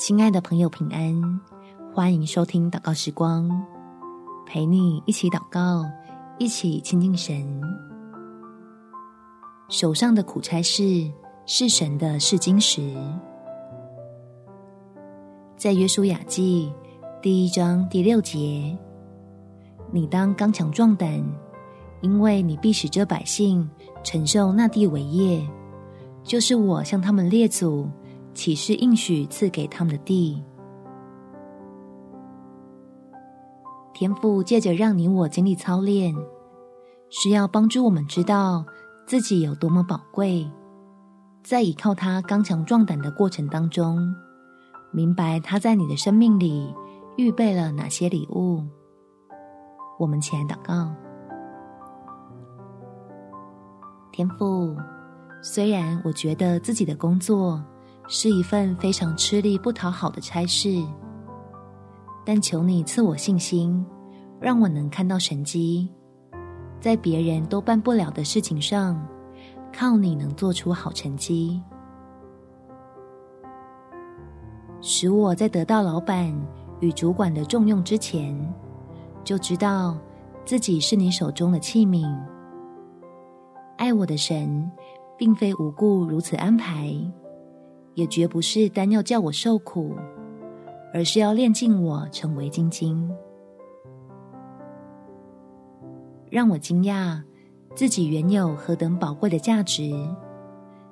[0.00, 1.40] 亲爱的朋友，平安！
[1.92, 3.50] 欢迎收听祷告时光，
[4.46, 5.84] 陪你一起祷告，
[6.38, 7.60] 一起亲近神。
[9.68, 11.06] 手上的苦差事
[11.44, 12.96] 是神的试金石。
[15.58, 16.72] 在约书亚记
[17.20, 18.74] 第一章第六节，
[19.92, 21.22] 你当刚强壮胆，
[22.00, 23.68] 因为你必使这百姓
[24.02, 25.46] 承受那地为业，
[26.24, 27.86] 就是我向他们列祖
[28.34, 30.42] 起誓应许赐给他们的地。
[33.92, 36.14] 天父借着让你我经历操练，
[37.10, 38.64] 是要帮助我们知道
[39.06, 40.50] 自己有多么宝贵，
[41.42, 44.14] 在依靠他刚强壮胆的过程当中，
[44.90, 46.74] 明白他在你的生命里
[47.16, 48.64] 预备了哪些礼物。
[49.98, 50.90] 我们起来祷告，
[54.12, 54.74] 天赋，
[55.42, 57.62] 虽然我觉得自己的工作
[58.12, 60.84] 是一份非常吃力不讨好的差事。
[62.26, 63.86] 但求你赐我信心，
[64.40, 65.88] 让我能看到神迹，
[66.80, 69.00] 在别人都办不了的事情上，
[69.72, 71.62] 靠你能做出好成绩，
[74.80, 76.36] 使我在得到老板
[76.80, 78.36] 与主管的重用之前，
[79.22, 79.96] 就知道
[80.44, 82.04] 自己是你手中的器皿。
[83.76, 84.68] 爱我的神，
[85.16, 86.92] 并非无故如此安排，
[88.00, 89.94] 也绝不是单要叫我受苦。
[90.92, 93.08] 而是要炼尽我，成为精晶，
[96.28, 97.22] 让我惊讶
[97.76, 99.92] 自己原有何等宝贵的价值。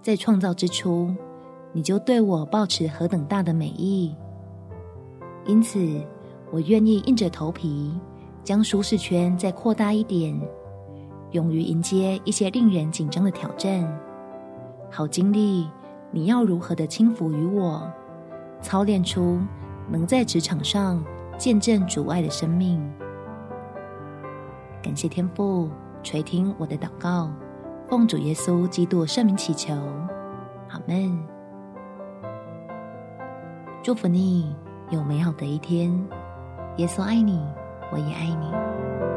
[0.00, 1.14] 在创造之初，
[1.74, 4.16] 你就对我抱持何等大的美意。
[5.44, 5.78] 因此，
[6.50, 7.92] 我愿意硬着头皮，
[8.42, 10.34] 将舒适圈再扩大一点，
[11.32, 13.86] 勇于迎接一些令人紧张的挑战，
[14.90, 15.68] 好经历
[16.12, 17.90] 你要如何的轻浮于我，
[18.60, 19.40] 操练出。
[19.90, 21.04] 能在职场上
[21.36, 22.80] 见证主爱的生命，
[24.80, 25.68] 感谢天父
[26.04, 27.28] 垂听我的祷告，
[27.90, 29.74] 奉主耶稣基督圣名祈求，
[30.70, 31.18] 阿门。
[33.82, 34.54] 祝福你
[34.88, 35.92] 有美好的一天，
[36.76, 37.44] 耶稣爱你，
[37.90, 39.11] 我也爱你。